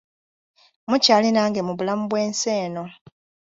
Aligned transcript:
Mukyali 0.89 1.29
nange 1.33 1.59
mu 1.67 1.73
bulamu 1.77 2.03
bw'ensi 2.09 2.47
eno. 2.63 2.83